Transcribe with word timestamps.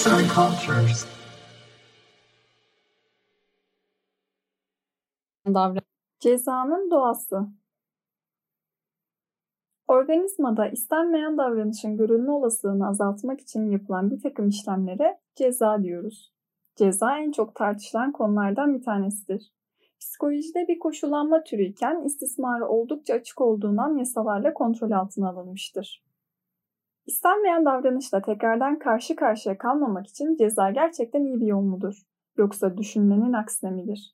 Arts 0.00 0.12
and 0.12 0.28
cultures. 0.28 1.06
davran 5.46 5.82
Cezanın 6.20 6.90
doğası 6.90 7.48
Organizmada 9.88 10.68
istenmeyen 10.68 11.38
davranışın 11.38 11.96
görülme 11.96 12.30
olasılığını 12.30 12.88
azaltmak 12.88 13.40
için 13.40 13.70
yapılan 13.70 14.10
bir 14.10 14.20
takım 14.20 14.48
işlemlere 14.48 15.18
ceza 15.34 15.82
diyoruz. 15.82 16.32
Ceza 16.76 17.18
en 17.18 17.32
çok 17.32 17.54
tartışılan 17.54 18.12
konulardan 18.12 18.74
bir 18.74 18.82
tanesidir. 18.82 19.52
Psikolojide 20.00 20.68
bir 20.68 20.78
koşullanma 20.78 21.42
türüyken 21.42 22.02
istismarı 22.04 22.68
oldukça 22.68 23.14
açık 23.14 23.40
olduğundan 23.40 23.96
yasalarla 23.96 24.54
kontrol 24.54 24.90
altına 24.90 25.28
alınmıştır. 25.28 26.09
İstenmeyen 27.06 27.64
davranışla 27.64 28.22
tekrardan 28.22 28.78
karşı 28.78 29.16
karşıya 29.16 29.58
kalmamak 29.58 30.06
için 30.06 30.36
ceza 30.36 30.70
gerçekten 30.70 31.24
iyi 31.24 31.40
bir 31.40 31.46
yol 31.46 31.62
mudur? 31.62 31.94
Yoksa 32.36 32.76
düşünülenin 32.76 33.32
aksine 33.32 33.70
midir? 33.70 34.12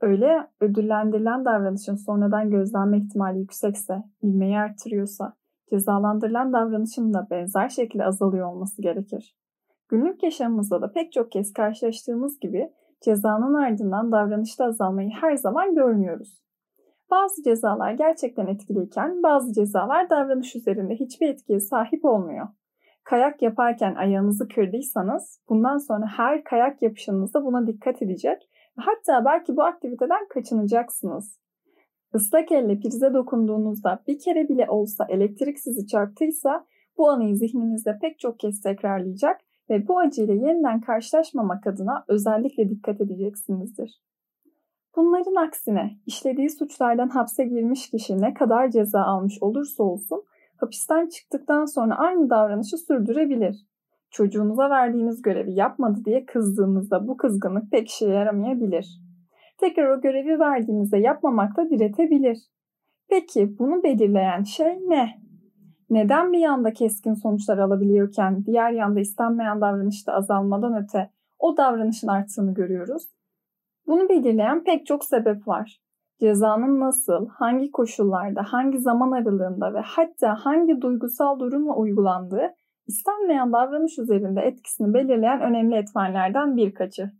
Öyle 0.00 0.46
ödüllendirilen 0.60 1.44
davranışın 1.44 1.96
sonradan 1.96 2.50
gözlenme 2.50 2.98
ihtimali 2.98 3.38
yüksekse, 3.38 4.02
ivmeyi 4.22 4.58
artırıyorsa, 4.58 5.32
cezalandırılan 5.70 6.52
davranışın 6.52 7.14
da 7.14 7.26
benzer 7.30 7.68
şekilde 7.68 8.04
azalıyor 8.04 8.52
olması 8.52 8.82
gerekir. 8.82 9.36
Günlük 9.88 10.22
yaşamımızda 10.22 10.82
da 10.82 10.92
pek 10.92 11.12
çok 11.12 11.32
kez 11.32 11.52
karşılaştığımız 11.52 12.40
gibi 12.40 12.72
cezanın 13.00 13.54
ardından 13.54 14.12
davranışta 14.12 14.64
azalmayı 14.64 15.10
her 15.20 15.36
zaman 15.36 15.74
görmüyoruz. 15.74 16.47
Bazı 17.10 17.42
cezalar 17.42 17.92
gerçekten 17.92 18.46
etkiliyken 18.46 19.22
bazı 19.22 19.52
cezalar 19.52 20.10
davranış 20.10 20.56
üzerinde 20.56 20.94
hiçbir 20.94 21.28
etkiye 21.28 21.60
sahip 21.60 22.04
olmuyor. 22.04 22.46
Kayak 23.04 23.42
yaparken 23.42 23.94
ayağınızı 23.94 24.48
kırdıysanız 24.48 25.40
bundan 25.48 25.78
sonra 25.78 26.06
her 26.16 26.44
kayak 26.44 26.82
yapışınızda 26.82 27.44
buna 27.44 27.66
dikkat 27.66 28.02
edecek 28.02 28.48
ve 28.78 28.82
hatta 28.82 29.24
belki 29.24 29.56
bu 29.56 29.62
aktiviteden 29.62 30.28
kaçınacaksınız. 30.28 31.38
Islak 32.14 32.52
elle 32.52 32.80
prize 32.80 33.14
dokunduğunuzda 33.14 34.02
bir 34.08 34.18
kere 34.18 34.48
bile 34.48 34.70
olsa 34.70 35.06
elektrik 35.08 35.58
sizi 35.58 35.86
çarptıysa 35.86 36.66
bu 36.98 37.10
anıyı 37.10 37.36
zihninizde 37.36 37.98
pek 38.00 38.18
çok 38.18 38.38
kez 38.38 38.60
tekrarlayacak 38.60 39.40
ve 39.70 39.88
bu 39.88 39.98
acıyla 39.98 40.34
yeniden 40.34 40.80
karşılaşmamak 40.80 41.66
adına 41.66 42.04
özellikle 42.08 42.70
dikkat 42.70 43.00
edeceksinizdir. 43.00 44.00
Bunların 44.96 45.34
aksine 45.34 45.98
işlediği 46.06 46.50
suçlardan 46.50 47.08
hapse 47.08 47.44
girmiş 47.44 47.90
kişi 47.90 48.20
ne 48.20 48.34
kadar 48.34 48.70
ceza 48.70 49.00
almış 49.02 49.42
olursa 49.42 49.82
olsun 49.82 50.24
hapisten 50.56 51.08
çıktıktan 51.08 51.64
sonra 51.64 51.98
aynı 51.98 52.30
davranışı 52.30 52.76
sürdürebilir. 52.76 53.56
Çocuğunuza 54.10 54.70
verdiğiniz 54.70 55.22
görevi 55.22 55.52
yapmadı 55.52 56.04
diye 56.04 56.26
kızdığınızda 56.26 57.08
bu 57.08 57.16
kızgınlık 57.16 57.70
pek 57.70 57.88
işe 57.88 58.08
yaramayabilir. 58.08 59.00
Tekrar 59.58 59.96
o 59.96 60.00
görevi 60.00 60.40
verdiğinizde 60.40 60.98
yapmamakta 60.98 61.70
diretebilir. 61.70 62.38
Peki 63.08 63.58
bunu 63.58 63.82
belirleyen 63.82 64.42
şey 64.42 64.78
ne? 64.88 65.28
Neden 65.90 66.32
bir 66.32 66.38
yanda 66.38 66.72
keskin 66.72 67.14
sonuçlar 67.14 67.58
alabiliyorken 67.58 68.44
diğer 68.46 68.70
yanda 68.70 69.00
istenmeyen 69.00 69.60
davranışta 69.60 70.12
azalmadan 70.12 70.84
öte 70.84 71.10
o 71.38 71.56
davranışın 71.56 72.08
arttığını 72.08 72.54
görüyoruz? 72.54 73.17
Bunu 73.88 74.08
belirleyen 74.08 74.64
pek 74.64 74.86
çok 74.86 75.04
sebep 75.04 75.48
var. 75.48 75.80
Cezanın 76.20 76.80
nasıl, 76.80 77.28
hangi 77.28 77.70
koşullarda, 77.70 78.42
hangi 78.42 78.78
zaman 78.78 79.12
aralığında 79.12 79.74
ve 79.74 79.80
hatta 79.80 80.34
hangi 80.34 80.80
duygusal 80.80 81.40
durumla 81.40 81.74
uygulandığı 81.74 82.54
istenmeyen 82.86 83.52
davranış 83.52 83.98
üzerinde 83.98 84.40
etkisini 84.40 84.94
belirleyen 84.94 85.40
önemli 85.40 85.76
etmenlerden 85.76 86.56
birkaçı. 86.56 87.10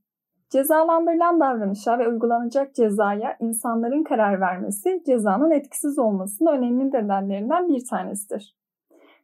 Cezalandırılan 0.51 1.41
davranışa 1.41 1.99
ve 1.99 2.09
uygulanacak 2.09 2.75
cezaya 2.75 3.37
insanların 3.41 4.05
karar 4.05 4.41
vermesi 4.41 5.03
cezanın 5.07 5.51
etkisiz 5.51 5.99
olmasının 5.99 6.53
önemli 6.53 6.91
nedenlerinden 6.91 7.69
bir 7.69 7.87
tanesidir. 7.91 8.57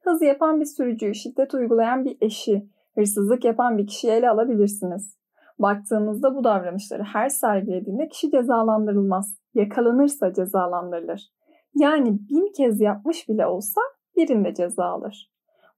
Hız 0.02 0.22
yapan 0.22 0.60
bir 0.60 0.64
sürücüyü, 0.64 1.14
şiddet 1.14 1.54
uygulayan 1.54 2.04
bir 2.04 2.16
eşi, 2.20 2.68
hırsızlık 2.94 3.44
yapan 3.44 3.78
bir 3.78 3.86
kişiyi 3.86 4.10
ele 4.10 4.30
alabilirsiniz. 4.30 5.23
Baktığınızda 5.58 6.36
bu 6.36 6.44
davranışları 6.44 7.02
her 7.02 7.28
sergilediğinde 7.28 8.08
kişi 8.08 8.30
cezalandırılmaz. 8.30 9.38
Yakalanırsa 9.54 10.32
cezalandırılır. 10.32 11.32
Yani 11.74 12.18
bin 12.30 12.52
kez 12.52 12.80
yapmış 12.80 13.28
bile 13.28 13.46
olsa 13.46 13.80
birinde 14.16 14.54
ceza 14.54 14.84
alır. 14.84 15.30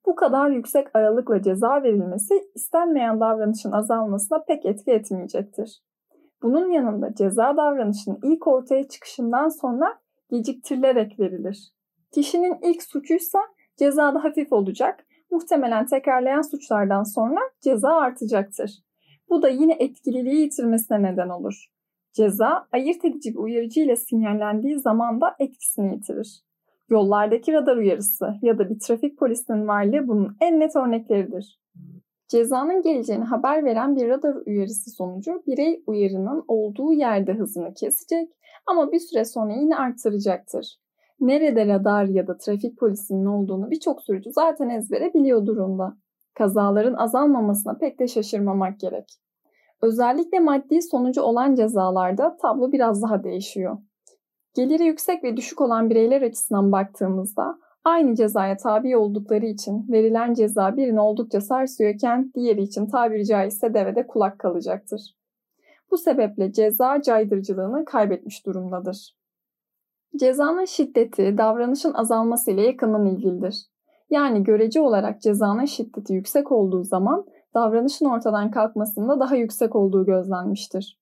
Bu 0.06 0.14
kadar 0.14 0.50
yüksek 0.50 0.96
aralıkla 0.96 1.42
ceza 1.42 1.82
verilmesi 1.82 2.34
istenmeyen 2.54 3.20
davranışın 3.20 3.72
azalmasına 3.72 4.42
pek 4.48 4.66
etki 4.66 4.90
etmeyecektir. 4.90 5.82
Bunun 6.42 6.70
yanında 6.70 7.14
ceza 7.14 7.56
davranışının 7.56 8.18
ilk 8.22 8.46
ortaya 8.46 8.88
çıkışından 8.88 9.48
sonra 9.48 9.98
geciktirilerek 10.30 11.20
verilir. 11.20 11.72
Kişinin 12.14 12.58
ilk 12.62 12.82
suçuysa 12.82 13.38
ceza 13.76 14.14
da 14.14 14.24
hafif 14.24 14.52
olacak. 14.52 15.06
Muhtemelen 15.30 15.86
tekrarlayan 15.86 16.42
suçlardan 16.42 17.02
sonra 17.02 17.40
ceza 17.60 17.90
artacaktır. 17.90 18.85
Bu 19.30 19.42
da 19.42 19.48
yine 19.48 19.76
etkililiği 19.78 20.40
yitirmesine 20.40 21.02
neden 21.02 21.28
olur. 21.28 21.66
Ceza 22.12 22.66
ayırt 22.72 23.04
edici 23.04 23.30
bir 23.30 23.38
uyarıcı 23.38 23.80
ile 23.80 23.96
sinyallendiği 23.96 24.78
zaman 24.78 25.20
da 25.20 25.36
etkisini 25.38 25.94
yitirir. 25.94 26.42
Yollardaki 26.90 27.52
radar 27.52 27.76
uyarısı 27.76 28.34
ya 28.42 28.58
da 28.58 28.70
bir 28.70 28.78
trafik 28.78 29.18
polisinin 29.18 29.68
varlığı 29.68 30.08
bunun 30.08 30.36
en 30.40 30.60
net 30.60 30.76
örnekleridir. 30.76 31.60
Cezanın 32.28 32.82
geleceğini 32.82 33.24
haber 33.24 33.64
veren 33.64 33.96
bir 33.96 34.08
radar 34.08 34.36
uyarısı 34.46 34.90
sonucu 34.90 35.42
birey 35.46 35.82
uyarının 35.86 36.44
olduğu 36.48 36.92
yerde 36.92 37.32
hızını 37.32 37.74
kesecek 37.74 38.28
ama 38.66 38.92
bir 38.92 38.98
süre 38.98 39.24
sonra 39.24 39.52
yine 39.52 39.76
artıracaktır. 39.76 40.76
Nerede 41.20 41.66
radar 41.66 42.04
ya 42.04 42.26
da 42.26 42.38
trafik 42.38 42.78
polisinin 42.78 43.24
olduğunu 43.24 43.70
birçok 43.70 44.02
sürücü 44.02 44.30
zaten 44.32 44.68
ezbere 44.68 45.14
biliyor 45.14 45.46
durumda. 45.46 45.96
Kazaların 46.38 46.94
azalmamasına 46.94 47.78
pek 47.78 47.98
de 47.98 48.08
şaşırmamak 48.08 48.80
gerek. 48.80 49.18
Özellikle 49.82 50.40
maddi 50.40 50.82
sonucu 50.82 51.22
olan 51.22 51.54
cezalarda 51.54 52.36
tablo 52.36 52.72
biraz 52.72 53.02
daha 53.02 53.24
değişiyor. 53.24 53.78
Geliri 54.54 54.84
yüksek 54.84 55.24
ve 55.24 55.36
düşük 55.36 55.60
olan 55.60 55.90
bireyler 55.90 56.22
açısından 56.22 56.72
baktığımızda 56.72 57.58
aynı 57.84 58.14
cezaya 58.14 58.56
tabi 58.56 58.96
oldukları 58.96 59.46
için 59.46 59.86
verilen 59.88 60.34
ceza 60.34 60.76
birini 60.76 61.00
oldukça 61.00 61.40
sarsıyorken 61.40 62.32
diğeri 62.34 62.62
için 62.62 62.86
tabiri 62.86 63.26
caizse 63.26 63.74
devede 63.74 64.06
kulak 64.06 64.38
kalacaktır. 64.38 65.16
Bu 65.90 65.98
sebeple 65.98 66.52
ceza 66.52 67.02
caydırıcılığını 67.02 67.84
kaybetmiş 67.84 68.46
durumdadır. 68.46 69.16
Cezanın 70.16 70.64
şiddeti 70.64 71.38
davranışın 71.38 71.94
azalması 71.94 72.50
ile 72.50 72.62
yakından 72.62 73.06
ilgilidir. 73.06 73.66
Yani 74.10 74.44
görece 74.44 74.80
olarak 74.80 75.22
cezanın 75.22 75.64
şiddeti 75.64 76.12
yüksek 76.12 76.52
olduğu 76.52 76.84
zaman 76.84 77.26
davranışın 77.54 78.06
ortadan 78.06 78.50
kalkmasında 78.50 79.20
daha 79.20 79.36
yüksek 79.36 79.76
olduğu 79.76 80.06
gözlenmiştir. 80.06 80.98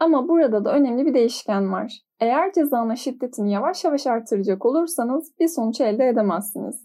Ama 0.00 0.28
burada 0.28 0.64
da 0.64 0.72
önemli 0.72 1.06
bir 1.06 1.14
değişken 1.14 1.72
var. 1.72 2.00
Eğer 2.20 2.52
cezanın 2.52 2.94
şiddetini 2.94 3.52
yavaş 3.52 3.84
yavaş 3.84 4.06
artıracak 4.06 4.66
olursanız 4.66 5.32
bir 5.40 5.48
sonuç 5.48 5.80
elde 5.80 6.08
edemezsiniz. 6.08 6.84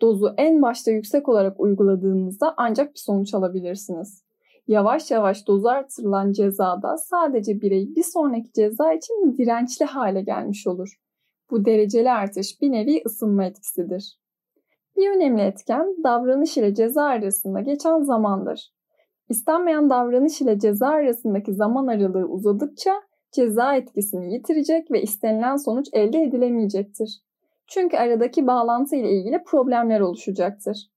Dozu 0.00 0.34
en 0.36 0.62
başta 0.62 0.90
yüksek 0.90 1.28
olarak 1.28 1.60
uyguladığınızda 1.60 2.54
ancak 2.56 2.94
bir 2.94 2.98
sonuç 2.98 3.34
alabilirsiniz. 3.34 4.22
Yavaş 4.68 5.10
yavaş 5.10 5.46
dozu 5.46 5.68
artırılan 5.68 6.32
cezada 6.32 6.96
sadece 6.98 7.60
birey 7.60 7.96
bir 7.96 8.02
sonraki 8.02 8.52
ceza 8.52 8.92
için 8.92 9.36
dirençli 9.38 9.84
hale 9.84 10.22
gelmiş 10.22 10.66
olur. 10.66 11.00
Bu 11.50 11.64
dereceli 11.64 12.10
artış 12.10 12.60
bir 12.60 12.72
nevi 12.72 13.02
ısınma 13.06 13.44
etkisidir. 13.44 14.18
Bir 14.98 15.10
önemli 15.10 15.42
etken 15.42 15.96
davranış 16.04 16.56
ile 16.56 16.74
ceza 16.74 17.02
arasında 17.02 17.60
geçen 17.60 18.00
zamandır. 18.00 18.72
İstenmeyen 19.28 19.90
davranış 19.90 20.40
ile 20.40 20.58
ceza 20.58 20.88
arasındaki 20.88 21.54
zaman 21.54 21.86
aralığı 21.86 22.26
uzadıkça 22.26 22.92
ceza 23.32 23.76
etkisini 23.76 24.34
yitirecek 24.34 24.90
ve 24.90 25.02
istenilen 25.02 25.56
sonuç 25.56 25.86
elde 25.92 26.22
edilemeyecektir. 26.22 27.22
Çünkü 27.66 27.96
aradaki 27.96 28.46
bağlantı 28.46 28.96
ile 28.96 29.12
ilgili 29.12 29.42
problemler 29.42 30.00
oluşacaktır. 30.00 30.90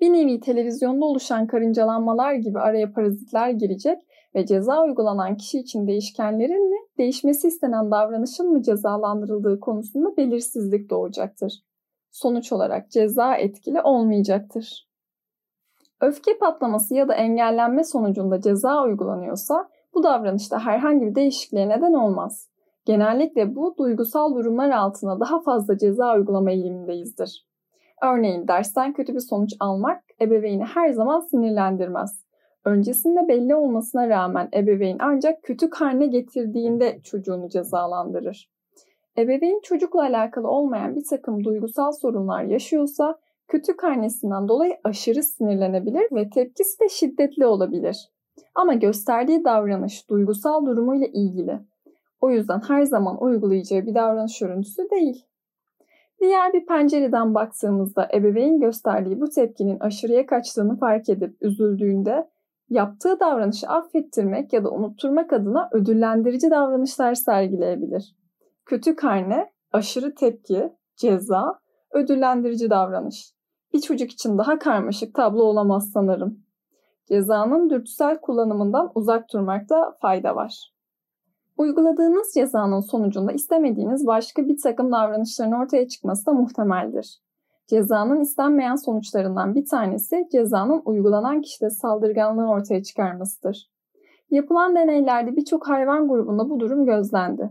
Bir 0.00 0.12
nevi 0.12 0.40
televizyonda 0.40 1.04
oluşan 1.04 1.46
karıncalanmalar 1.46 2.34
gibi 2.34 2.58
araya 2.58 2.92
parazitler 2.92 3.50
girecek 3.50 3.98
ve 4.34 4.46
ceza 4.46 4.82
uygulanan 4.82 5.36
kişi 5.36 5.58
için 5.58 5.86
değişkenlerin 5.86 6.70
mi, 6.70 6.76
değişmesi 6.98 7.48
istenen 7.48 7.90
davranışın 7.90 8.52
mı 8.52 8.62
cezalandırıldığı 8.62 9.60
konusunda 9.60 10.16
belirsizlik 10.16 10.90
doğacaktır. 10.90 11.67
Sonuç 12.10 12.52
olarak 12.52 12.90
ceza 12.90 13.36
etkili 13.36 13.80
olmayacaktır. 13.80 14.88
Öfke 16.00 16.38
patlaması 16.38 16.94
ya 16.94 17.08
da 17.08 17.14
engellenme 17.14 17.84
sonucunda 17.84 18.40
ceza 18.40 18.84
uygulanıyorsa 18.84 19.68
bu 19.94 20.02
davranışta 20.02 20.58
herhangi 20.58 21.06
bir 21.06 21.14
değişikliğe 21.14 21.68
neden 21.68 21.92
olmaz. 21.92 22.48
Genellikle 22.84 23.56
bu 23.56 23.74
duygusal 23.78 24.34
durumlar 24.34 24.70
altına 24.70 25.20
daha 25.20 25.40
fazla 25.40 25.78
ceza 25.78 26.14
uygulama 26.14 26.50
eğilimindeyizdir. 26.50 27.46
Örneğin 28.02 28.48
dersten 28.48 28.92
kötü 28.92 29.14
bir 29.14 29.20
sonuç 29.20 29.50
almak 29.60 30.02
ebeveyni 30.20 30.64
her 30.64 30.90
zaman 30.90 31.20
sinirlendirmez. 31.20 32.24
öncesinde 32.64 33.28
belli 33.28 33.54
olmasına 33.54 34.08
rağmen 34.08 34.48
ebeveyn 34.54 34.96
ancak 35.00 35.42
kötü 35.42 35.70
karne 35.70 36.06
getirdiğinde 36.06 37.00
çocuğunu 37.02 37.48
cezalandırır. 37.48 38.50
Ebeveyn 39.18 39.60
çocukla 39.62 40.00
alakalı 40.00 40.48
olmayan 40.48 40.96
bir 40.96 41.04
takım 41.04 41.44
duygusal 41.44 41.92
sorunlar 41.92 42.42
yaşıyorsa 42.42 43.18
kötü 43.48 43.76
karnesinden 43.76 44.48
dolayı 44.48 44.76
aşırı 44.84 45.22
sinirlenebilir 45.22 46.08
ve 46.12 46.30
tepkisi 46.30 46.80
de 46.80 46.88
şiddetli 46.88 47.46
olabilir. 47.46 48.10
Ama 48.54 48.74
gösterdiği 48.74 49.44
davranış 49.44 50.10
duygusal 50.10 50.66
durumuyla 50.66 51.06
ilgili. 51.06 51.58
O 52.20 52.30
yüzden 52.30 52.60
her 52.68 52.82
zaman 52.82 53.22
uygulayacağı 53.22 53.86
bir 53.86 53.94
davranış 53.94 54.42
örüntüsü 54.42 54.90
değil. 54.90 55.24
Diğer 56.20 56.52
bir 56.52 56.66
pencereden 56.66 57.34
baktığımızda 57.34 58.08
ebeveyn 58.14 58.60
gösterdiği 58.60 59.20
bu 59.20 59.30
tepkinin 59.30 59.80
aşırıya 59.80 60.26
kaçtığını 60.26 60.78
fark 60.78 61.08
edip 61.08 61.36
üzüldüğünde 61.40 62.28
yaptığı 62.70 63.20
davranışı 63.20 63.66
affettirmek 63.68 64.52
ya 64.52 64.64
da 64.64 64.70
unutturmak 64.70 65.32
adına 65.32 65.68
ödüllendirici 65.72 66.50
davranışlar 66.50 67.14
sergileyebilir. 67.14 68.17
Kötü 68.68 68.96
karne, 68.96 69.52
aşırı 69.72 70.14
tepki, 70.14 70.72
ceza, 70.96 71.58
ödüllendirici 71.92 72.70
davranış. 72.70 73.32
Bir 73.74 73.80
çocuk 73.80 74.10
için 74.10 74.38
daha 74.38 74.58
karmaşık 74.58 75.14
tablo 75.14 75.42
olamaz 75.42 75.90
sanırım. 75.92 76.38
Cezanın 77.08 77.70
dürtüsel 77.70 78.20
kullanımından 78.20 78.90
uzak 78.94 79.32
durmakta 79.32 79.96
fayda 80.00 80.36
var. 80.36 80.72
Uyguladığınız 81.56 82.32
cezanın 82.34 82.80
sonucunda 82.80 83.32
istemediğiniz 83.32 84.06
başka 84.06 84.48
bir 84.48 84.58
takım 84.62 84.92
davranışların 84.92 85.52
ortaya 85.52 85.88
çıkması 85.88 86.26
da 86.26 86.32
muhtemeldir. 86.32 87.18
Cezanın 87.66 88.20
istenmeyen 88.20 88.76
sonuçlarından 88.76 89.54
bir 89.54 89.66
tanesi 89.66 90.28
cezanın 90.32 90.82
uygulanan 90.84 91.40
kişide 91.40 91.70
saldırganlığı 91.70 92.48
ortaya 92.48 92.82
çıkarmasıdır. 92.82 93.70
Yapılan 94.30 94.76
deneylerde 94.76 95.36
birçok 95.36 95.68
hayvan 95.68 96.08
grubunda 96.08 96.50
bu 96.50 96.60
durum 96.60 96.86
gözlendi. 96.86 97.50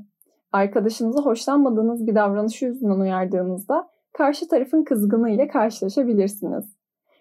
Arkadaşınızı 0.51 1.21
hoşlanmadığınız 1.21 2.07
bir 2.07 2.15
davranışı 2.15 2.65
yüzünden 2.65 2.99
uyardığınızda 2.99 3.89
karşı 4.13 4.47
tarafın 4.47 4.83
kızgını 4.83 5.29
ile 5.29 5.47
karşılaşabilirsiniz. 5.47 6.77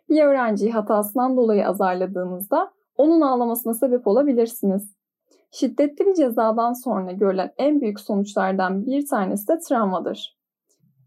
Bir 0.08 0.22
öğrenciyi 0.22 0.72
hatasından 0.72 1.36
dolayı 1.36 1.68
azarladığınızda 1.68 2.70
onun 2.96 3.20
ağlamasına 3.20 3.74
sebep 3.74 4.06
olabilirsiniz. 4.06 4.96
Şiddetli 5.50 6.06
bir 6.06 6.14
cezadan 6.14 6.72
sonra 6.72 7.12
görülen 7.12 7.52
en 7.58 7.80
büyük 7.80 8.00
sonuçlardan 8.00 8.86
bir 8.86 9.06
tanesi 9.06 9.48
de 9.48 9.58
travmadır. 9.58 10.36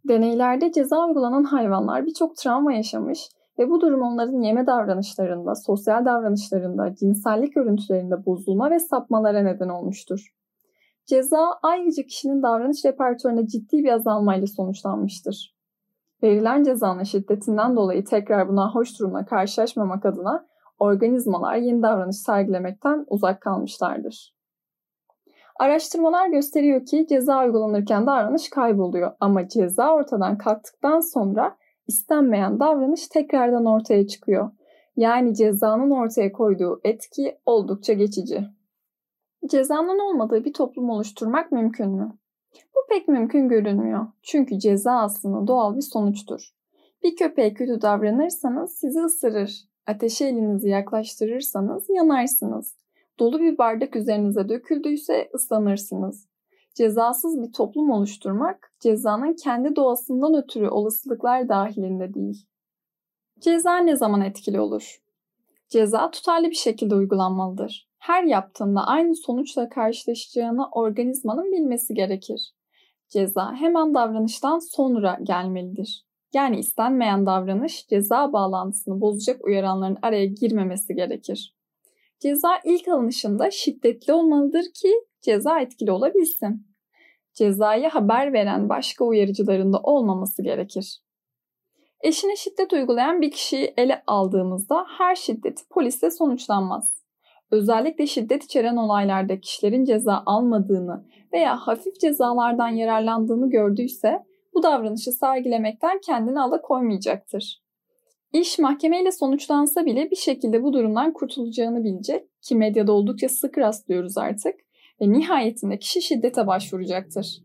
Deneylerde 0.08 0.72
ceza 0.72 1.08
uygulanan 1.08 1.44
hayvanlar 1.44 2.06
birçok 2.06 2.36
travma 2.36 2.74
yaşamış 2.74 3.30
ve 3.60 3.70
bu 3.70 3.82
durum 3.82 4.02
onların 4.02 4.42
yeme 4.42 4.68
davranışlarında, 4.68 5.56
sosyal 5.56 6.06
davranışlarında, 6.06 6.96
cinsellik 6.96 7.58
örüntülerinde 7.58 8.26
bozulma 8.26 8.72
ve 8.72 8.80
sapmalara 8.80 9.42
neden 9.42 9.70
olmuştur. 9.70 10.39
Ceza 11.10 11.60
ayrıca 11.64 12.04
kişinin 12.04 12.44
davranış 12.44 12.86
repertuarında 12.86 13.48
ciddi 13.48 13.84
bir 13.84 13.92
azalmayla 13.92 14.48
sonuçlanmıştır. 14.48 15.56
Verilen 16.24 16.64
cezanın 16.64 17.04
şiddetinden 17.04 17.76
dolayı 17.76 18.06
tekrar 18.06 18.50
buna 18.50 18.76
hoş 18.76 19.00
durumla 19.00 19.26
karşılaşmamak 19.26 20.06
adına 20.06 20.48
organizmalar 20.80 21.56
yeni 21.56 21.84
davranış 21.84 22.18
sergilemekten 22.18 23.06
uzak 23.08 23.42
kalmışlardır. 23.42 24.36
Araştırmalar 25.60 26.28
gösteriyor 26.28 26.86
ki 26.86 27.08
ceza 27.10 27.46
uygulanırken 27.46 28.08
davranış 28.08 28.50
kayboluyor 28.50 29.12
ama 29.20 29.48
ceza 29.48 29.94
ortadan 29.94 30.38
kalktıktan 30.38 31.00
sonra 31.00 31.58
istenmeyen 31.88 32.60
davranış 32.60 33.08
tekrardan 33.08 33.66
ortaya 33.66 34.08
çıkıyor. 34.08 34.52
Yani 34.96 35.36
cezanın 35.36 35.92
ortaya 35.92 36.32
koyduğu 36.32 36.82
etki 36.84 37.38
oldukça 37.46 37.94
geçici. 37.94 38.59
Cezanın 39.48 40.00
olmadığı 40.00 40.46
bir 40.46 40.54
toplum 40.54 40.90
oluşturmak 40.90 41.52
mümkün 41.52 41.90
mü? 41.90 42.18
Bu 42.76 42.80
pek 42.90 43.08
mümkün 43.08 43.50
görünmüyor. 43.50 44.08
Çünkü 44.24 44.60
ceza 44.60 44.92
aslında 44.92 45.48
doğal 45.48 45.76
bir 45.76 45.82
sonuçtur. 45.82 46.50
Bir 47.04 47.16
köpeğe 47.16 47.54
kötü 47.54 47.82
davranırsanız 47.82 48.72
sizi 48.72 49.00
ısırır. 49.00 49.70
Ateşe 49.88 50.26
elinizi 50.26 50.70
yaklaştırırsanız 50.70 51.90
yanarsınız. 51.90 52.76
Dolu 53.20 53.40
bir 53.40 53.58
bardak 53.58 53.96
üzerinize 53.96 54.50
döküldüyse 54.50 55.30
ıslanırsınız. 55.36 56.28
Cezasız 56.74 57.42
bir 57.42 57.52
toplum 57.52 57.92
oluşturmak 57.92 58.74
cezanın 58.80 59.34
kendi 59.34 59.76
doğasından 59.76 60.44
ötürü 60.44 60.70
olasılıklar 60.70 61.50
dahilinde 61.50 62.14
değil. 62.14 62.46
Ceza 63.40 63.78
ne 63.78 63.96
zaman 63.96 64.22
etkili 64.22 64.60
olur? 64.60 65.02
Ceza 65.70 66.12
tutarlı 66.12 66.50
bir 66.50 66.56
şekilde 66.56 66.96
uygulanmalıdır. 66.96 67.89
Her 68.00 68.24
yaptığında 68.24 68.88
aynı 68.88 69.16
sonuçla 69.16 69.70
karşılaşacağını 69.70 70.70
organizmanın 70.72 71.52
bilmesi 71.52 71.94
gerekir. 71.94 72.54
Ceza 73.10 73.54
hemen 73.54 73.94
davranıştan 73.94 74.60
sonra 74.60 75.18
gelmelidir. 75.24 76.06
Yani 76.34 76.60
istenmeyen 76.60 77.26
davranış 77.26 77.88
ceza 77.88 78.34
bağlantısını 78.34 79.02
bozacak 79.02 79.46
uyaranların 79.46 79.98
araya 80.02 80.26
girmemesi 80.26 80.96
gerekir. 80.96 81.56
Ceza 82.20 82.60
ilk 82.64 82.88
alınışında 82.88 83.52
şiddetli 83.52 84.14
olmalıdır 84.14 84.64
ki 84.82 84.94
ceza 85.22 85.60
etkili 85.60 85.92
olabilsin. 85.92 86.68
Cezayı 87.34 87.88
haber 87.88 88.34
veren 88.34 88.70
başka 88.70 89.06
uyarıcıların 89.06 89.74
da 89.74 89.80
olmaması 89.80 90.44
gerekir. 90.44 91.02
Eşine 92.02 92.36
şiddet 92.36 92.74
uygulayan 92.74 93.22
bir 93.22 93.32
kişiyi 93.32 93.74
ele 93.78 94.04
aldığımızda 94.08 94.86
her 94.98 95.16
şiddeti 95.16 95.68
polisle 95.70 96.12
sonuçlanmaz. 96.12 97.00
Özellikle 97.52 98.08
şiddet 98.08 98.44
içeren 98.44 98.76
olaylarda 98.76 99.40
kişilerin 99.40 99.86
ceza 99.86 100.24
almadığını 100.26 101.06
veya 101.34 101.58
hafif 101.58 102.00
cezalardan 102.00 102.70
yararlandığını 102.70 103.50
gördüyse 103.50 104.24
bu 104.54 104.64
davranışı 104.64 105.12
sergilemekten 105.12 106.00
kendini 106.06 106.42
alıkoymayacaktır. 106.42 107.62
İş 108.34 108.60
mahkemeyle 108.60 109.12
sonuçlansa 109.12 109.86
bile 109.86 110.12
bir 110.12 110.16
şekilde 110.16 110.64
bu 110.64 110.74
durumdan 110.74 111.14
kurtulacağını 111.14 111.84
bilecek 111.84 112.42
ki 112.42 112.56
medyada 112.56 112.92
oldukça 112.92 113.30
sık 113.30 113.58
rastlıyoruz 113.58 114.18
artık 114.18 114.56
ve 115.02 115.12
nihayetinde 115.12 115.80
kişi 115.80 116.02
şiddete 116.02 116.48
başvuracaktır. 116.48 117.44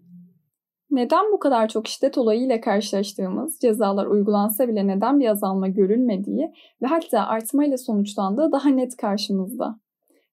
Neden 0.90 1.32
bu 1.32 1.38
kadar 1.38 1.68
çok 1.68 1.88
şiddet 1.88 2.18
olayıyla 2.18 2.60
karşılaştığımız, 2.60 3.58
cezalar 3.60 4.06
uygulansa 4.06 4.68
bile 4.68 4.86
neden 4.86 5.20
bir 5.20 5.28
azalma 5.28 5.68
görülmediği 5.68 6.50
ve 6.82 6.86
hatta 6.86 7.26
artmayla 7.26 7.78
sonuçlandığı 7.78 8.52
daha 8.52 8.68
net 8.68 8.96
karşımızda. 8.96 9.83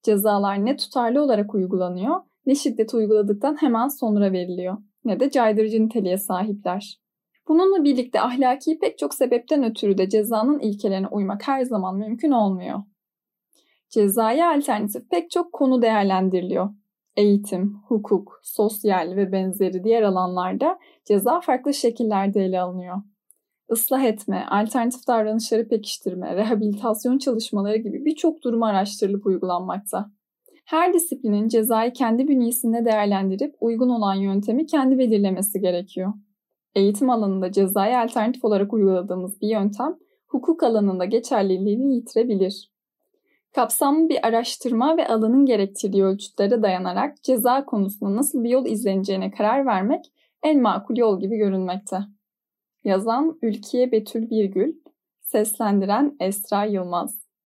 Cezalar 0.04 0.66
ne 0.66 0.76
tutarlı 0.76 1.24
olarak 1.24 1.56
uygulanıyor 1.56 2.22
ne 2.46 2.56
şiddet 2.56 2.94
uyguladıktan 2.94 3.62
hemen 3.62 3.88
sonra 3.88 4.32
veriliyor 4.32 4.78
ne 5.06 5.20
de 5.20 5.32
caydırıcı 5.32 5.86
niteliğe 5.86 6.18
sahipler. 6.18 7.02
Bununla 7.48 7.84
birlikte 7.84 8.22
ahlaki 8.22 8.80
pek 8.80 8.98
çok 8.98 9.14
sebepten 9.14 9.64
ötürü 9.64 9.98
de 9.98 10.10
cezanın 10.10 10.60
ilkelerine 10.60 11.08
uymak 11.08 11.48
her 11.48 11.64
zaman 11.64 11.98
mümkün 11.98 12.32
olmuyor. 12.32 12.80
Cezaya 13.90 14.52
alternatif 14.52 15.10
pek 15.10 15.32
çok 15.32 15.54
konu 15.54 15.82
değerlendiriliyor. 15.82 16.70
Eğitim, 17.16 17.78
hukuk, 17.88 18.40
sosyal 18.44 19.16
ve 19.16 19.32
benzeri 19.32 19.84
diğer 19.84 20.02
alanlarda 20.02 20.80
ceza 21.06 21.42
farklı 21.42 21.74
şekillerde 21.74 22.46
ele 22.46 22.62
alınıyor. 22.62 22.98
Islah 23.72 24.04
etme, 24.04 24.46
alternatif 24.50 25.08
davranışları 25.08 25.68
pekiştirme, 25.68 26.36
rehabilitasyon 26.36 27.18
çalışmaları 27.18 27.78
gibi 27.78 28.06
birçok 28.06 28.44
durum 28.44 28.64
araştırılıp 28.64 29.26
uygulanmakta. 29.26 30.12
Her 30.66 30.94
disiplinin 30.94 31.48
cezayı 31.48 31.94
kendi 31.94 32.28
bünyesinde 32.28 32.86
değerlendirip 32.86 33.56
uygun 33.60 33.90
olan 33.90 34.16
yöntemi 34.16 34.66
kendi 34.66 34.98
belirlemesi 34.98 35.60
gerekiyor. 35.62 36.14
Eğitim 36.76 37.10
alanında 37.10 37.52
cezayı 37.52 38.00
alternatif 38.00 38.46
olarak 38.46 38.74
uyguladığımız 38.74 39.42
bir 39.42 39.48
yöntem, 39.48 39.96
hukuk 40.28 40.64
alanında 40.64 41.06
geçerliliğini 41.06 41.96
yitirebilir. 41.96 42.72
Kapsamlı 43.56 44.10
bir 44.10 44.28
araştırma 44.28 44.98
ve 44.98 45.08
alanın 45.08 45.46
gerektirdiği 45.46 46.04
ölçütlere 46.04 46.62
dayanarak 46.62 47.24
ceza 47.24 47.66
konusunda 47.66 48.16
nasıl 48.16 48.44
bir 48.44 48.50
yol 48.50 48.66
izleneceğine 48.66 49.32
karar 49.32 49.66
vermek 49.66 50.06
en 50.44 50.62
makul 50.62 50.98
yol 50.98 51.20
gibi 51.20 51.38
görünmekte. 51.38 51.98
Yazan 52.84 53.38
Ülkiye 53.42 53.92
Betül 53.92 54.30
Birgül, 54.30 54.74
seslendiren 55.22 56.16
Esra 56.20 56.66
Yılmaz. 56.66 57.21